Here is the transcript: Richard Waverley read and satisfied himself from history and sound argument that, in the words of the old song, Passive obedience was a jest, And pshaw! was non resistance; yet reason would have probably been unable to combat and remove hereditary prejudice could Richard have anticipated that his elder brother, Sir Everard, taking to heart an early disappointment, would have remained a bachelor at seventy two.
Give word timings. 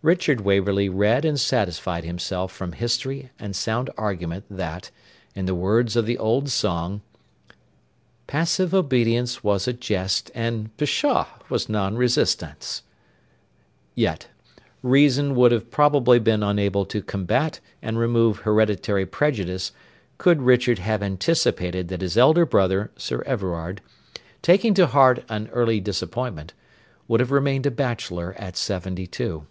Richard 0.00 0.42
Waverley 0.42 0.88
read 0.88 1.24
and 1.24 1.40
satisfied 1.40 2.04
himself 2.04 2.52
from 2.52 2.70
history 2.70 3.32
and 3.36 3.56
sound 3.56 3.90
argument 3.98 4.44
that, 4.48 4.92
in 5.34 5.46
the 5.46 5.56
words 5.56 5.96
of 5.96 6.06
the 6.06 6.16
old 6.18 6.48
song, 6.50 7.00
Passive 8.28 8.72
obedience 8.72 9.42
was 9.42 9.66
a 9.66 9.72
jest, 9.72 10.30
And 10.36 10.70
pshaw! 10.76 11.26
was 11.48 11.68
non 11.68 11.96
resistance; 11.96 12.84
yet 13.96 14.28
reason 14.84 15.34
would 15.34 15.50
have 15.50 15.68
probably 15.68 16.20
been 16.20 16.44
unable 16.44 16.84
to 16.86 17.02
combat 17.02 17.58
and 17.82 17.98
remove 17.98 18.38
hereditary 18.42 19.04
prejudice 19.04 19.72
could 20.16 20.42
Richard 20.42 20.78
have 20.78 21.02
anticipated 21.02 21.88
that 21.88 22.02
his 22.02 22.16
elder 22.16 22.46
brother, 22.46 22.92
Sir 22.96 23.22
Everard, 23.26 23.80
taking 24.42 24.74
to 24.74 24.86
heart 24.86 25.24
an 25.28 25.48
early 25.48 25.80
disappointment, 25.80 26.54
would 27.08 27.18
have 27.18 27.32
remained 27.32 27.66
a 27.66 27.70
bachelor 27.72 28.36
at 28.38 28.56
seventy 28.56 29.08
two. 29.08 29.48